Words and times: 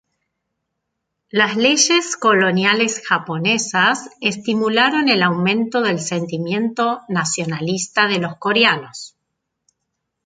Las 1.29 1.57
leyes 1.57 2.17
coloniales 2.17 3.03
japonesas 3.07 4.09
estimularon 4.19 5.09
el 5.09 5.21
aumento 5.21 5.79
del 5.83 5.99
sentimiento 5.99 7.01
nacionalista 7.07 8.07
de 8.07 8.17
los 8.17 8.35
coreanos. 8.37 9.15